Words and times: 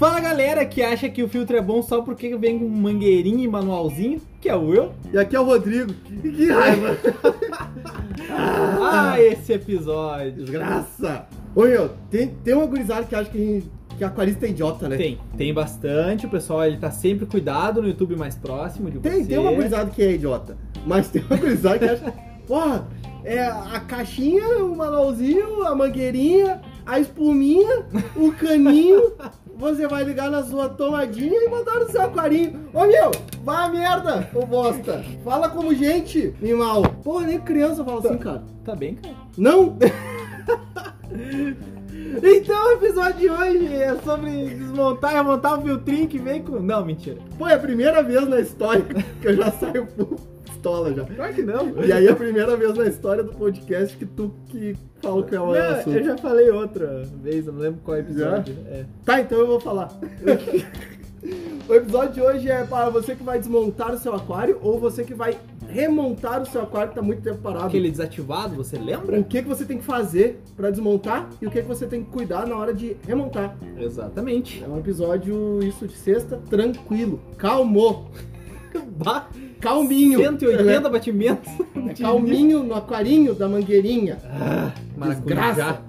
Fala 0.00 0.18
galera 0.18 0.64
que 0.64 0.80
acha 0.82 1.10
que 1.10 1.22
o 1.22 1.28
filtro 1.28 1.54
é 1.54 1.60
bom 1.60 1.82
só 1.82 2.00
porque 2.00 2.34
vem 2.34 2.58
com 2.58 2.66
mangueirinha 2.66 3.44
e 3.44 3.46
manualzinho, 3.46 4.18
que 4.40 4.48
é 4.48 4.56
o 4.56 4.72
eu. 4.72 4.92
E 5.12 5.18
aqui 5.18 5.36
é 5.36 5.40
o 5.40 5.44
Rodrigo. 5.44 5.92
Que, 5.92 6.30
que 6.32 6.50
raiva! 6.50 6.96
Ah, 8.32 9.20
esse 9.20 9.52
episódio. 9.52 10.32
Desgraça! 10.32 11.26
Ô 11.54 11.64
meu, 11.64 11.90
tem, 12.10 12.28
tem 12.28 12.54
uma 12.54 12.64
gurizada 12.66 13.04
que 13.04 13.14
acha 13.14 13.28
que, 13.28 13.36
a 13.36 13.40
gente- 13.40 13.70
que 13.98 14.04
aquarista 14.04 14.46
é 14.46 14.50
idiota, 14.50 14.88
né? 14.88 14.96
Tem, 14.96 15.18
tem 15.36 15.52
bastante. 15.52 16.24
O 16.26 16.30
pessoal 16.30 16.64
ele 16.64 16.78
tá 16.78 16.90
sempre 16.90 17.26
cuidado 17.26 17.82
no 17.82 17.88
YouTube 17.88 18.16
mais 18.16 18.36
próximo 18.36 18.90
de 18.90 19.00
Tem, 19.00 19.22
você. 19.22 19.28
tem 19.28 19.38
uma 19.38 19.52
gurizada 19.52 19.90
que 19.90 20.02
é 20.02 20.12
idiota. 20.12 20.56
Mas 20.86 21.08
tem 21.10 21.22
uma 21.28 21.36
gurizada 21.36 21.78
que 21.78 21.84
acha. 21.84 22.14
Porra, 22.46 22.88
é 23.24 23.42
a 23.44 23.80
caixinha, 23.80 24.64
o 24.64 24.74
manualzinho, 24.76 25.64
a 25.66 25.74
mangueirinha, 25.74 26.60
a 26.90 26.98
espuminha, 26.98 27.84
o 28.16 28.32
caninho. 28.32 29.12
Você 29.56 29.86
vai 29.86 30.02
ligar 30.02 30.30
na 30.30 30.42
sua 30.42 30.68
tomadinha 30.70 31.36
e 31.36 31.48
botar 31.48 31.78
no 31.78 31.90
seu 31.90 32.02
aquarinho. 32.02 32.68
Ô 32.74 32.86
meu, 32.86 33.10
vai 33.44 33.66
a 33.66 33.68
merda, 33.68 34.30
ô 34.34 34.44
bosta. 34.44 35.04
Fala 35.22 35.48
como 35.50 35.74
gente, 35.74 36.34
animal. 36.42 36.82
Porra, 37.04 37.26
nem 37.26 37.38
criança 37.38 37.84
fala 37.84 38.00
assim, 38.00 38.18
cara. 38.18 38.42
Tá 38.64 38.74
bem, 38.74 38.96
cara. 38.96 39.14
Não? 39.36 39.76
Então 42.22 42.66
o 42.66 42.72
episódio 42.72 43.20
de 43.20 43.30
hoje 43.30 43.72
é 43.72 43.94
sobre 44.04 44.30
desmontar 44.48 45.14
e 45.14 45.22
montar 45.22 45.58
um 45.58 45.62
filtrinho 45.62 46.08
que 46.08 46.18
vem 46.18 46.42
com. 46.42 46.58
Não, 46.58 46.84
mentira. 46.84 47.18
Pô, 47.38 47.46
é 47.46 47.54
a 47.54 47.58
primeira 47.58 48.02
vez 48.02 48.28
na 48.28 48.40
história 48.40 48.82
que 49.20 49.28
eu 49.28 49.36
já 49.36 49.50
saio 49.52 49.86
full 49.96 50.18
pistola 50.60 50.94
já. 50.94 51.04
Claro 51.04 51.34
que 51.34 51.42
não. 51.42 51.84
E 51.84 51.92
aí 51.92 52.06
é 52.06 52.10
a 52.10 52.16
primeira 52.16 52.56
vez 52.56 52.74
na 52.74 52.86
história 52.86 53.24
do 53.24 53.32
podcast 53.32 53.96
que 53.96 54.04
tu 54.04 54.34
que 54.48 54.76
fala 55.02 55.22
que 55.22 55.34
é 55.34 55.40
o 55.40 55.46
Não, 55.46 55.54
assunto. 55.54 55.96
eu 55.96 56.04
já 56.04 56.18
falei 56.18 56.50
outra 56.50 57.02
vez, 57.22 57.46
eu 57.46 57.52
não 57.52 57.60
lembro 57.60 57.80
qual 57.82 57.96
episódio. 57.96 58.54
É. 58.68 58.84
Tá, 59.04 59.20
então 59.20 59.38
eu 59.38 59.46
vou 59.46 59.60
falar. 59.60 59.90
o 61.68 61.74
episódio 61.74 62.14
de 62.14 62.20
hoje 62.20 62.50
é 62.50 62.64
para 62.64 62.90
você 62.90 63.16
que 63.16 63.22
vai 63.22 63.38
desmontar 63.38 63.92
o 63.94 63.98
seu 63.98 64.14
aquário 64.14 64.58
ou 64.62 64.78
você 64.78 65.02
que 65.02 65.14
vai 65.14 65.38
remontar 65.68 66.42
o 66.42 66.46
seu 66.46 66.60
aquário 66.62 66.90
que 66.90 66.96
tá 66.96 67.02
muito 67.02 67.22
tempo 67.22 67.38
parado. 67.38 67.66
Aquele 67.66 67.90
desativado, 67.90 68.56
você 68.56 68.76
lembra? 68.76 69.18
O 69.18 69.24
que, 69.24 69.40
que 69.42 69.48
você 69.48 69.64
tem 69.64 69.78
que 69.78 69.84
fazer 69.84 70.40
para 70.56 70.70
desmontar 70.70 71.30
e 71.40 71.46
o 71.46 71.50
que, 71.50 71.62
que 71.62 71.68
você 71.68 71.86
tem 71.86 72.04
que 72.04 72.10
cuidar 72.10 72.46
na 72.46 72.56
hora 72.56 72.74
de 72.74 72.96
remontar. 73.06 73.56
Exatamente. 73.78 74.62
É 74.62 74.68
um 74.68 74.78
episódio, 74.78 75.60
isso 75.62 75.86
de 75.86 75.96
sexta, 75.96 76.38
tranquilo. 76.50 77.20
Calmo. 77.38 78.10
Bah, 78.96 79.28
Calminho. 79.60 80.18
180 80.20 80.88
batimentos. 80.88 81.50
É 81.88 81.94
calminho 82.02 82.62
no 82.62 82.74
aquarinho 82.74 83.34
da 83.34 83.48
mangueirinha. 83.48 84.18
Ah, 84.24 84.72
Desgraça. 85.08 85.80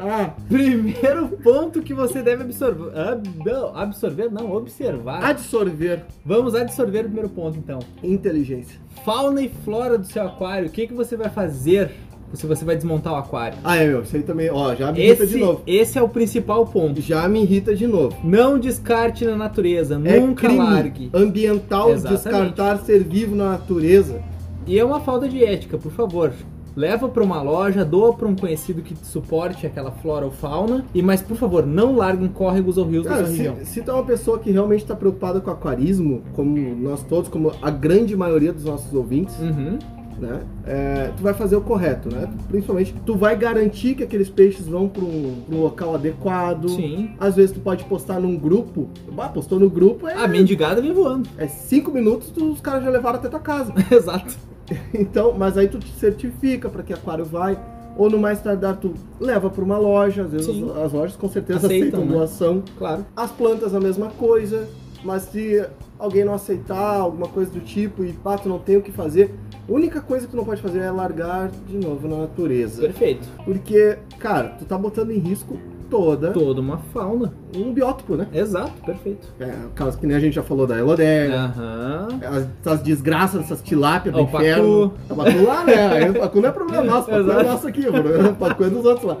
Ah, 0.00 0.30
Primeiro 0.48 1.28
ponto 1.42 1.82
que 1.82 1.92
você 1.92 2.22
deve 2.22 2.44
absorver. 2.44 2.96
ab- 2.96 3.28
não, 3.44 3.76
absorver, 3.76 4.30
não, 4.30 4.52
observar. 4.52 5.24
absorver 5.24 6.04
Vamos 6.24 6.54
absorver 6.54 7.00
o 7.00 7.04
primeiro 7.04 7.28
ponto 7.28 7.58
então. 7.58 7.80
inteligência. 8.02 8.78
Fauna 9.04 9.42
e 9.42 9.48
flora 9.64 9.98
do 9.98 10.06
seu 10.06 10.22
aquário. 10.24 10.68
O 10.68 10.70
que, 10.70 10.86
que 10.86 10.94
você 10.94 11.16
vai 11.16 11.28
fazer 11.30 11.90
se 12.34 12.46
você 12.46 12.64
vai 12.64 12.76
desmontar 12.76 13.12
o 13.12 13.16
aquário? 13.16 13.58
Ah, 13.64 13.76
é, 13.76 13.86
meu, 13.86 14.02
isso 14.02 14.14
aí 14.16 14.22
também, 14.22 14.50
ó, 14.50 14.74
já 14.74 14.92
me 14.92 15.00
irrita 15.00 15.26
de 15.26 15.36
novo. 15.38 15.62
esse 15.66 15.98
é 15.98 16.02
o 16.02 16.08
principal 16.08 16.66
ponto. 16.66 17.00
Já 17.00 17.28
me 17.28 17.42
irrita 17.42 17.74
de 17.74 17.86
novo. 17.86 18.16
Não 18.24 18.58
descarte 18.58 19.24
na 19.24 19.36
natureza, 19.36 20.00
É 20.04 20.20
nunca 20.20 20.46
crime 20.48 20.58
largue. 20.62 21.10
ambiental 21.14 21.90
Exatamente. 21.90 22.22
descartar 22.24 22.78
ser 22.78 23.02
vivo 23.04 23.34
na 23.34 23.50
natureza. 23.52 24.20
E 24.66 24.78
é 24.78 24.84
uma 24.84 25.00
falta 25.00 25.28
de 25.28 25.42
ética, 25.44 25.78
por 25.78 25.92
favor. 25.92 26.32
Leva 26.76 27.08
para 27.08 27.24
uma 27.24 27.42
loja, 27.42 27.84
doa 27.84 28.12
para 28.14 28.28
um 28.28 28.36
conhecido 28.36 28.82
que 28.82 28.94
suporte 29.02 29.66
aquela 29.66 29.90
flora 29.90 30.26
ou 30.26 30.30
fauna. 30.30 30.84
E 30.94 31.02
mas 31.02 31.20
por 31.20 31.36
favor, 31.36 31.66
não 31.66 31.96
largue 31.96 32.24
em 32.24 32.28
córregos 32.28 32.78
ou 32.78 32.84
rios 32.86 33.02
da 33.04 33.10
Cara, 33.10 33.24
sua 33.26 33.34
região. 33.34 33.56
se, 33.56 33.66
se 33.66 33.82
tu 33.82 33.90
é 33.90 33.94
uma 33.94 34.04
pessoa 34.04 34.38
que 34.38 34.52
realmente 34.52 34.82
está 34.82 34.94
preocupada 34.94 35.40
com 35.40 35.50
aquarismo, 35.50 36.22
como 36.34 36.56
nós 36.76 37.02
todos, 37.02 37.28
como 37.28 37.50
a 37.60 37.70
grande 37.70 38.16
maioria 38.16 38.52
dos 38.52 38.64
nossos 38.64 38.92
ouvintes, 38.94 39.36
Uhum. 39.40 39.78
Né? 40.20 40.40
é, 40.66 41.10
tu 41.16 41.22
vai 41.22 41.32
fazer 41.34 41.56
o 41.56 41.60
correto, 41.60 42.08
né? 42.12 42.28
Principalmente, 42.48 42.94
tu 43.06 43.16
vai 43.16 43.36
garantir 43.36 43.94
que 43.94 44.02
aqueles 44.02 44.28
peixes 44.28 44.66
vão 44.66 44.88
para 44.88 45.02
um, 45.04 45.42
um 45.50 45.60
local 45.62 45.94
adequado. 45.94 46.68
Sim. 46.70 47.10
Às 47.18 47.36
vezes 47.36 47.52
tu 47.52 47.60
pode 47.60 47.84
postar 47.84 48.20
num 48.20 48.36
grupo. 48.36 48.88
Bah, 49.12 49.28
postou 49.28 49.58
no 49.58 49.70
grupo, 49.70 50.06
é, 50.08 50.14
A 50.14 50.28
mendigada 50.28 50.80
vem 50.82 50.92
voando. 50.92 51.28
é 51.38 51.46
cinco 51.46 51.90
minutos, 51.90 52.30
tu- 52.30 52.50
os 52.50 52.60
caras 52.60 52.84
já 52.84 52.90
levaram 52.90 53.18
até 53.18 53.28
tua 53.28 53.40
casa. 53.40 53.72
Exato. 53.90 54.34
Então, 54.92 55.32
mas 55.36 55.56
aí 55.56 55.66
tu 55.66 55.78
te 55.78 55.90
certifica 55.92 56.68
para 56.68 56.82
que 56.82 56.92
aquário 56.92 57.24
vai. 57.24 57.58
Ou 57.96 58.08
no 58.10 58.18
mais 58.18 58.40
tardar 58.40 58.76
tu 58.76 58.92
leva 59.18 59.48
para 59.50 59.64
uma 59.64 59.78
loja, 59.78 60.22
às 60.24 60.30
vezes 60.30 60.46
Sim. 60.46 60.70
as 60.84 60.92
lojas 60.92 61.16
com 61.16 61.28
certeza 61.28 61.66
Aceitam, 61.66 61.88
aceitam, 61.88 62.04
né? 62.04 62.12
doação. 62.12 62.62
Claro. 62.78 63.04
As 63.16 63.30
plantas 63.32 63.74
a 63.74 63.80
mesma 63.80 64.08
coisa, 64.10 64.68
mas 65.04 65.22
se 65.22 65.64
alguém 65.98 66.24
não 66.24 66.34
aceitar, 66.34 67.00
alguma 67.00 67.28
coisa 67.28 67.50
do 67.50 67.60
tipo, 67.60 68.04
e 68.04 68.12
pá, 68.12 68.36
tu 68.38 68.48
não 68.48 68.58
tem 68.58 68.76
o 68.76 68.82
que 68.82 68.92
fazer, 68.92 69.34
a 69.68 69.72
única 69.72 70.00
coisa 70.00 70.26
que 70.26 70.30
tu 70.32 70.36
não 70.36 70.44
pode 70.44 70.62
fazer 70.62 70.78
é 70.80 70.90
largar 70.90 71.50
de 71.66 71.76
novo 71.76 72.06
na 72.08 72.16
natureza. 72.18 72.82
Perfeito. 72.82 73.26
Porque, 73.44 73.98
cara, 74.18 74.50
tu 74.58 74.64
tá 74.64 74.76
botando 74.78 75.10
em 75.10 75.18
risco 75.18 75.58
toda 75.90 76.32
Toda 76.32 76.60
uma 76.60 76.76
fauna. 76.92 77.32
um 77.56 77.72
biótopo, 77.72 78.14
né? 78.14 78.28
Exato, 78.34 78.72
perfeito. 78.84 79.26
É, 79.40 79.46
o 79.66 79.70
caso 79.70 79.96
que 79.98 80.06
nem 80.06 80.16
a 80.16 80.20
gente 80.20 80.34
já 80.34 80.42
falou 80.42 80.66
da 80.66 80.78
Elodega, 80.78 81.34
Aham. 81.34 82.08
as, 82.22 82.46
essas 82.60 82.82
desgraças 82.82 83.40
dessas 83.40 83.62
tilápias 83.62 84.14
do 84.14 84.20
O 84.20 84.24
inferno. 84.24 84.92
O 85.08 85.14
pacu 85.16 85.44
lá, 85.46 85.64
né? 85.64 86.10
O 86.10 86.14
pacu 86.14 86.40
não 86.42 86.48
é 86.50 86.52
problema 86.52 86.84
nosso, 86.92 87.08
o 87.10 87.24
pacu 87.24 87.30
é 87.30 87.42
nosso 87.42 87.66
aqui, 87.68 87.90
mano. 87.90 88.30
O 88.30 88.34
pacu 88.36 88.64
é 88.64 88.68
dos 88.70 88.84
outros 88.84 89.06
lá. 89.06 89.16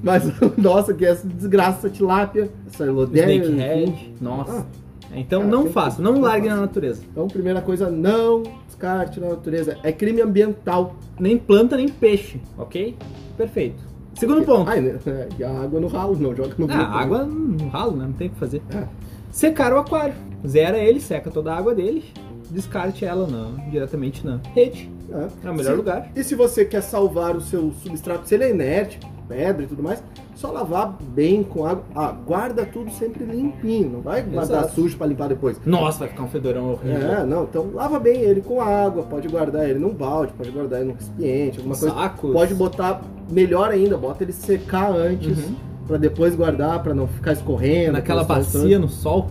Mas 0.00 0.24
o 0.40 0.52
nosso 0.58 0.92
aqui 0.92 1.04
é 1.04 1.10
essa 1.10 1.26
desgraça, 1.26 1.78
essa 1.78 1.90
tilápia, 1.90 2.48
essa 2.72 2.84
elodega. 2.86 3.32
enfim. 3.32 3.52
Snakehead. 3.54 4.14
Nossa. 4.20 4.66
Então 5.14 5.40
Cara, 5.42 5.50
não 5.52 5.66
faça, 5.70 6.00
não 6.02 6.20
largue 6.20 6.48
na 6.48 6.56
natureza. 6.56 7.02
Então, 7.10 7.28
primeira 7.28 7.60
coisa, 7.60 7.90
não 7.90 8.42
descarte 8.66 9.20
na 9.20 9.28
natureza. 9.30 9.76
É 9.82 9.92
crime 9.92 10.20
ambiental. 10.22 10.96
Nem 11.20 11.36
planta, 11.36 11.76
nem 11.76 11.88
peixe, 11.88 12.40
ok? 12.56 12.96
Perfeito. 13.36 13.82
Segundo 14.14 14.42
ponto. 14.44 14.68
Ai, 14.70 14.80
né? 14.80 14.98
É, 15.06 15.28
e 15.38 15.44
a 15.44 15.50
água 15.50 15.80
no 15.80 15.86
ralo, 15.88 16.16
não 16.18 16.34
joga 16.34 16.54
no 16.58 16.64
Ah, 16.64 16.76
grupo. 16.76 16.92
água 16.92 17.24
no 17.24 17.68
ralo, 17.68 17.96
né? 17.96 18.04
Não 18.06 18.12
tem 18.12 18.28
o 18.28 18.30
que 18.30 18.38
fazer. 18.38 18.62
É. 18.74 18.84
Secar 19.30 19.72
o 19.72 19.78
aquário. 19.78 20.14
Zera 20.46 20.78
ele, 20.78 21.00
seca 21.00 21.30
toda 21.30 21.52
a 21.52 21.56
água 21.56 21.74
dele. 21.74 22.04
Descarte 22.50 23.04
ela 23.04 23.26
não, 23.26 23.54
diretamente 23.70 24.26
na 24.26 24.38
rede. 24.54 24.90
É. 25.10 25.46
É 25.46 25.50
o 25.50 25.54
melhor 25.54 25.70
Se- 25.72 25.76
lugar. 25.76 26.10
E 26.14 26.22
se 26.22 26.34
você 26.34 26.64
quer 26.64 26.82
salvar 26.82 27.34
o 27.36 27.40
seu 27.40 27.72
substrato, 27.82 28.28
se 28.28 28.34
ele 28.34 28.44
é 28.44 28.50
inerte, 28.50 28.98
pedra 29.28 29.62
e 29.64 29.66
tudo 29.66 29.82
mais, 29.82 30.02
só 30.34 30.50
lavar 30.50 30.96
bem 31.14 31.42
com 31.42 31.64
água. 31.66 31.84
Ah, 31.94 32.12
guarda 32.26 32.64
tudo 32.66 32.90
sempre 32.90 33.24
limpinho, 33.24 33.90
não 33.90 34.00
vai 34.00 34.22
guardar 34.22 34.60
Exato. 34.60 34.74
sujo 34.74 34.96
pra 34.96 35.06
limpar 35.06 35.28
depois. 35.28 35.60
Nossa, 35.66 36.00
vai 36.00 36.08
ficar 36.08 36.22
um 36.24 36.28
fedorão 36.28 36.72
horrível. 36.72 37.12
É, 37.12 37.24
não, 37.24 37.44
então 37.44 37.70
lava 37.72 37.98
bem 37.98 38.20
ele 38.20 38.40
com 38.40 38.60
água, 38.60 39.02
pode 39.04 39.28
guardar 39.28 39.68
ele 39.68 39.78
num 39.78 39.92
balde, 39.94 40.32
pode 40.32 40.50
guardar 40.50 40.80
ele 40.80 40.88
num 40.90 40.94
recipiente, 40.94 41.58
alguma 41.58 41.76
coisa. 41.76 41.94
Sacos. 41.94 42.32
Pode 42.32 42.54
botar, 42.54 43.02
melhor 43.30 43.70
ainda, 43.70 43.96
bota 43.96 44.24
ele 44.24 44.32
secar 44.32 44.90
antes, 44.90 45.38
Uhum. 45.46 45.54
pra 45.86 45.96
depois 45.98 46.34
guardar, 46.34 46.82
pra 46.82 46.94
não 46.94 47.06
ficar 47.06 47.32
escorrendo. 47.32 47.92
Naquela 47.92 48.24
bacia 48.24 48.78
no 48.78 48.88
sol. 48.88 49.28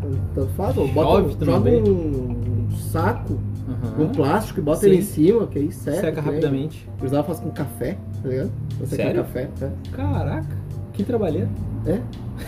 tanto- 0.00 0.18
Tanto 0.34 0.52
faz, 0.54 0.76
ou 0.76 0.88
bota, 0.88 1.44
joga 1.44 1.70
um, 1.70 2.66
um 2.70 2.76
saco 2.76 3.38
Aham. 3.68 3.92
com 3.96 4.08
plástico 4.08 4.58
e 4.60 4.62
bota 4.62 4.80
Sim. 4.80 4.86
ele 4.86 4.96
em 4.98 5.02
cima, 5.02 5.46
que 5.46 5.58
aí 5.58 5.70
seca. 5.72 6.00
Seca 6.00 6.20
rapidamente. 6.20 6.88
Precisava 6.98 7.26
fazer 7.26 7.42
com 7.42 7.50
café, 7.50 7.96
tá 8.22 8.28
ligado? 8.28 8.50
Secar 8.86 8.96
Sério? 9.04 9.22
café. 9.24 9.48
É. 9.62 9.70
Caraca, 9.96 10.56
que 10.92 11.04
trabalheira. 11.04 11.48
é. 11.86 11.98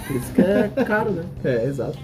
Por 0.06 0.16
isso 0.16 0.32
que 0.32 0.40
é 0.40 0.70
caro, 0.86 1.10
né? 1.10 1.22
É, 1.44 1.66
exato. 1.66 1.98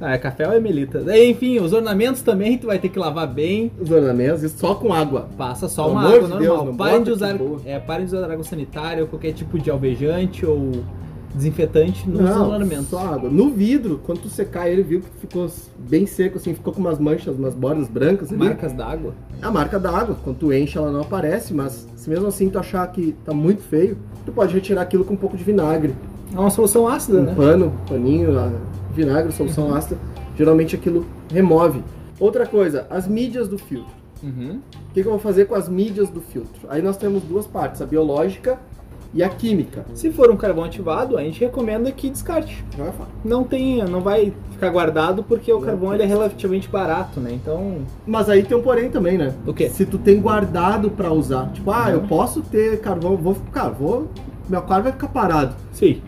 Ah, 0.00 0.14
é 0.14 0.18
café 0.18 0.46
ou 0.48 0.54
é 0.54 0.58
melita? 0.60 1.00
Daí, 1.00 1.30
Enfim, 1.30 1.58
os 1.60 1.74
ornamentos 1.74 2.22
também 2.22 2.56
tu 2.56 2.66
vai 2.68 2.78
ter 2.78 2.88
que 2.88 2.98
lavar 2.98 3.26
bem. 3.26 3.70
Os 3.78 3.90
ornamentos, 3.90 4.42
e 4.42 4.48
só 4.48 4.74
com 4.74 4.94
água. 4.94 5.28
Passa 5.36 5.68
só 5.68 5.84
Pelo 5.84 5.94
uma 5.94 6.02
água 6.06 6.12
de 6.14 6.20
normal. 6.28 6.38
Deus, 6.40 6.64
não 6.64 6.76
parem, 6.76 6.92
bota 6.94 7.04
de 7.04 7.10
usar, 7.10 7.36
é, 7.66 7.78
parem 7.78 8.06
de 8.06 8.14
usar 8.14 8.30
água 8.30 8.44
sanitária 8.44 9.02
ou 9.02 9.08
qualquer 9.08 9.32
tipo 9.34 9.58
de 9.58 9.70
alvejante 9.70 10.46
ou 10.46 10.72
desinfetante 11.34 12.08
nos 12.08 12.20
Não, 12.20 12.82
só 12.84 12.98
água. 12.98 13.30
No 13.30 13.50
vidro, 13.50 14.00
quando 14.04 14.22
tu 14.22 14.28
secar 14.28 14.68
ele, 14.68 14.82
viu 14.82 15.00
que 15.00 15.08
ficou 15.20 15.50
bem 15.78 16.06
seco, 16.06 16.38
assim, 16.38 16.54
ficou 16.54 16.72
com 16.72 16.80
umas 16.80 16.98
manchas, 16.98 17.36
umas 17.36 17.54
bordas 17.54 17.88
brancas 17.88 18.30
ali. 18.30 18.38
Marcas 18.38 18.72
d'água. 18.72 19.14
É 19.40 19.46
a 19.46 19.50
marca 19.50 19.78
da 19.78 19.90
água. 19.90 20.16
Quando 20.22 20.38
tu 20.38 20.52
enche, 20.52 20.78
ela 20.78 20.90
não 20.90 21.00
aparece, 21.02 21.54
mas 21.54 21.86
se 21.96 22.08
mesmo 22.08 22.26
assim 22.26 22.48
tu 22.48 22.58
achar 22.58 22.86
que 22.90 23.14
tá 23.24 23.32
muito 23.32 23.62
feio, 23.62 23.98
tu 24.24 24.32
pode 24.32 24.54
retirar 24.54 24.82
aquilo 24.82 25.04
com 25.04 25.14
um 25.14 25.18
pouco 25.18 25.36
de 25.36 25.44
vinagre. 25.44 25.94
É 26.34 26.38
uma 26.38 26.50
solução 26.50 26.86
ácida, 26.86 27.18
Um 27.18 27.24
né? 27.24 27.34
pano, 27.34 27.72
paninho, 27.88 28.30
vinagre, 28.94 29.32
solução 29.32 29.74
ácida. 29.74 29.98
Geralmente 30.36 30.74
aquilo 30.76 31.06
remove. 31.32 31.82
Outra 32.20 32.46
coisa, 32.46 32.86
as 32.90 33.06
mídias 33.06 33.48
do 33.48 33.58
filtro. 33.58 33.98
Uhum. 34.22 34.60
O 34.90 34.92
que, 34.92 35.02
que 35.02 35.06
eu 35.06 35.12
vou 35.12 35.20
fazer 35.20 35.44
com 35.46 35.54
as 35.54 35.68
mídias 35.68 36.08
do 36.10 36.20
filtro? 36.20 36.68
Aí 36.68 36.82
nós 36.82 36.96
temos 36.96 37.22
duas 37.22 37.46
partes, 37.46 37.80
a 37.80 37.86
biológica 37.86 38.58
e 39.14 39.22
a 39.22 39.28
química. 39.28 39.84
Se 39.94 40.10
for 40.10 40.30
um 40.30 40.36
carvão 40.36 40.64
ativado, 40.64 41.16
a 41.16 41.22
gente 41.22 41.40
recomenda 41.40 41.90
que 41.90 42.10
descarte. 42.10 42.64
Não 43.24 43.42
tem, 43.44 43.82
não 43.84 44.00
vai 44.00 44.32
ficar 44.50 44.68
guardado 44.70 45.22
porque 45.22 45.52
o 45.52 45.60
carvão 45.60 45.94
ele 45.94 46.02
é 46.02 46.06
relativamente 46.06 46.68
barato, 46.68 47.18
né? 47.20 47.30
Então, 47.32 47.78
Mas 48.06 48.28
aí 48.28 48.42
tem 48.42 48.56
um 48.56 48.62
porém 48.62 48.90
também, 48.90 49.16
né? 49.16 49.34
O 49.46 49.54
quê? 49.54 49.68
Se 49.70 49.86
tu 49.86 49.96
tem 49.98 50.20
guardado 50.20 50.90
pra 50.90 51.12
usar. 51.12 51.50
Tipo, 51.52 51.70
ah, 51.70 51.90
eu 51.90 52.00
Uhum. 52.00 52.06
posso 52.06 52.42
ter 52.42 52.80
carvão, 52.80 53.16
vou, 53.16 53.36
cara, 53.52 53.70
vou. 53.70 54.08
Meu 54.48 54.58
aquário 54.60 54.84
vai 54.84 54.92
ficar 54.92 55.08
parado. 55.08 55.54
sim. 55.72 56.00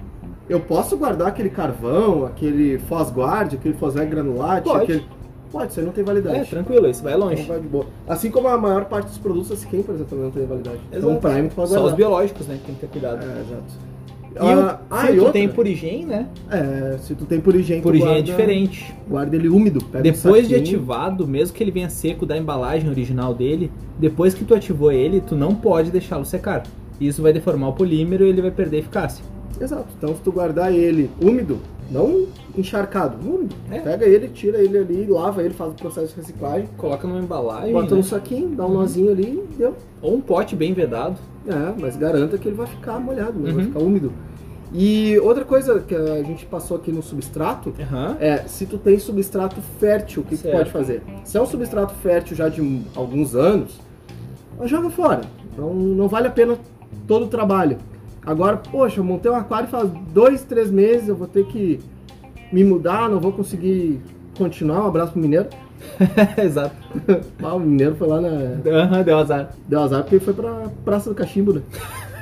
Eu 0.48 0.58
posso 0.58 0.96
guardar 0.96 1.28
aquele 1.28 1.48
carvão, 1.48 2.26
aquele 2.26 2.76
Fosguard, 2.80 3.54
aquele 3.54 3.72
Fosweg 3.74 4.10
granulate, 4.10 4.64
Pode. 4.68 4.82
aquele. 4.82 5.04
Pode, 5.50 5.70
isso 5.72 5.80
aí 5.80 5.86
não 5.86 5.92
tem 5.92 6.04
validade. 6.04 6.38
É, 6.38 6.44
tranquilo, 6.44 6.88
isso 6.88 7.02
vai 7.02 7.14
Então 7.14 7.28
longe. 7.28 7.42
vai 7.42 7.60
de 7.60 7.66
boa. 7.66 7.86
Assim 8.08 8.30
como 8.30 8.46
a 8.48 8.56
maior 8.56 8.84
parte 8.84 9.06
dos 9.08 9.18
produtos 9.18 9.48
da 9.50 9.56
Siquem, 9.56 9.82
por 9.82 9.94
exemplo, 9.94 10.10
também 10.10 10.24
não 10.26 10.30
tem 10.32 10.46
validade. 10.46 10.78
Então 10.92 11.08
o 11.08 11.12
Exato. 11.12 11.28
Prime 11.28 11.48
tu 11.48 11.54
pode 11.56 11.68
Só 11.68 11.74
os 11.74 11.80
guardar. 11.80 11.96
biológicos, 11.96 12.46
né, 12.46 12.54
que 12.60 12.66
tem 12.66 12.74
que 12.76 12.80
ter 12.82 12.86
cuidado. 12.88 13.22
É, 13.22 13.40
exato. 13.40 13.90
E 14.32 14.38
Ah, 14.38 14.78
o, 14.88 14.94
ah, 14.94 15.00
se 15.06 15.06
e 15.06 15.14
tu 15.16 15.18
outra? 15.18 15.32
tem 15.32 15.48
purigen, 15.48 16.06
né? 16.06 16.28
É, 16.48 16.98
se 16.98 17.16
tu 17.16 17.24
tem 17.24 17.40
purigem, 17.40 17.80
tu 17.80 17.82
Purigen 17.82 18.06
é 18.06 18.10
guarda- 18.12 18.22
diferente. 18.22 18.94
Guarda 19.08 19.34
ele 19.34 19.48
úmido. 19.48 19.84
Pega 19.84 19.98
um 19.98 20.02
Depois 20.12 20.46
de 20.46 20.54
ativado, 20.54 21.26
mesmo 21.26 21.56
que 21.56 21.64
ele 21.64 21.72
venha 21.72 21.90
seco 21.90 22.24
da 22.24 22.36
embalagem 22.38 22.88
original 22.88 23.34
dele, 23.34 23.72
depois 23.98 24.32
que 24.32 24.44
tu 24.44 24.54
ativou 24.54 24.92
ele, 24.92 25.20
tu 25.20 25.34
não 25.34 25.52
pode 25.52 25.90
deixá-lo 25.90 26.24
secar. 26.24 26.62
Isso 27.00 27.20
vai 27.22 27.32
deformar 27.32 27.70
o 27.70 27.72
polímero 27.72 28.24
e 28.24 28.28
ele 28.28 28.40
vai 28.40 28.52
perder 28.52 28.78
eficácia. 28.78 29.24
Exato. 29.60 29.86
Então 29.98 30.14
se 30.14 30.20
tu 30.22 30.30
guardar 30.30 30.72
ele 30.72 31.10
úmido, 31.20 31.58
não 31.90 32.26
encharcado, 32.56 33.16
úmido. 33.28 33.54
É. 33.70 33.80
Pega 33.80 34.04
ele, 34.06 34.28
tira 34.28 34.58
ele 34.58 34.78
ali, 34.78 35.06
lava 35.06 35.42
ele, 35.42 35.54
faz 35.54 35.72
o 35.72 35.74
processo 35.74 36.08
de 36.14 36.20
reciclagem, 36.20 36.68
Coloca 36.76 37.06
numa 37.08 37.20
embalagem, 37.20 37.72
bota 37.72 37.94
né? 37.96 38.02
saquinho, 38.02 38.50
dá 38.50 38.64
um 38.64 38.68
Uhum. 38.68 38.74
nozinho 38.74 39.10
ali 39.10 39.42
e 39.52 39.54
deu. 39.56 39.74
ou 40.00 40.14
um 40.14 40.20
pote 40.20 40.54
bem 40.54 40.72
vedado. 40.72 41.16
É, 41.46 41.74
mas 41.80 41.96
garanta 41.96 42.36
que 42.38 42.46
ele 42.48 42.56
vai 42.56 42.66
ficar 42.66 42.98
molhado, 43.00 43.38
né? 43.38 43.50
vai 43.52 43.62
Uhum. 43.64 43.68
ficar 43.68 43.78
úmido. 43.80 44.12
E 44.72 45.18
outra 45.18 45.44
coisa 45.44 45.80
que 45.80 45.94
a 45.96 46.22
gente 46.22 46.46
passou 46.46 46.76
aqui 46.76 46.92
no 46.92 47.02
substrato 47.02 47.72
Aham. 47.80 48.16
é 48.20 48.38
se 48.46 48.66
tu 48.66 48.78
tem 48.78 48.98
substrato 49.00 49.60
fértil, 49.80 50.22
o 50.22 50.24
que, 50.24 50.36
que 50.36 50.42
tu 50.44 50.50
pode 50.52 50.70
fazer? 50.70 51.02
Se 51.24 51.36
é 51.36 51.42
um 51.42 51.46
substrato 51.46 51.92
fértil 51.94 52.36
já 52.36 52.48
de 52.48 52.82
alguns 52.94 53.34
anos, 53.34 53.80
joga 54.66 54.88
fora. 54.90 55.22
Não, 55.58 55.74
não 55.74 56.06
vale 56.06 56.28
a 56.28 56.30
pena 56.30 56.56
todo 57.08 57.24
o 57.24 57.28
trabalho. 57.28 57.78
Agora, 58.24 58.56
poxa, 58.56 59.00
eu 59.00 59.04
montei 59.04 59.30
um 59.30 59.36
aquário 59.36 59.68
faz 59.68 59.90
dois, 60.12 60.42
três 60.44 60.70
meses, 60.70 61.08
eu 61.08 61.16
vou 61.16 61.26
ter 61.26 61.46
que 61.46 61.80
me 62.52 62.62
mudar, 62.62 63.08
não 63.08 63.20
vou 63.20 63.32
conseguir 63.32 64.00
continuar. 64.36 64.84
Um 64.84 64.88
abraço 64.88 65.12
pro 65.12 65.20
Mineiro. 65.20 65.48
Exato. 66.42 66.76
Ah, 67.42 67.54
o 67.54 67.60
Mineiro 67.60 67.94
foi 67.96 68.06
lá 68.06 68.20
na. 68.20 68.28
Aham, 68.28 69.02
deu 69.02 69.18
azar. 69.18 69.50
Deu 69.66 69.80
azar 69.80 70.02
porque 70.02 70.16
ele 70.16 70.24
foi 70.24 70.34
pra 70.34 70.68
Praça 70.84 71.08
do 71.08 71.16
Cachimbo, 71.16 71.54
né? 71.54 71.62